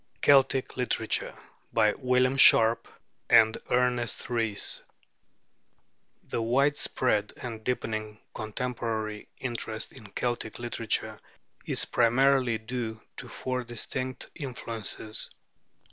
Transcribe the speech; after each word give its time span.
CELTIC 0.25 0.77
LITERATURE 0.77 1.35
BY 1.73 1.93
WILLIAM 1.99 2.35
SHARP 2.37 2.87
AND 3.29 3.59
ERNEST 3.69 4.31
RHYS 4.31 4.81
The 6.23 6.41
widespread 6.41 7.33
and 7.37 7.63
deepening 7.63 8.17
contemporary 8.33 9.27
interest 9.37 9.93
in 9.93 10.07
Celtic 10.13 10.57
literature 10.57 11.19
is 11.67 11.85
primarily 11.85 12.57
due 12.57 12.99
to 13.17 13.27
four 13.29 13.63
distinct 13.63 14.31
influences. 14.33 15.29